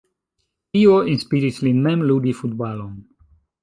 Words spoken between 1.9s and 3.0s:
ludi futbalon.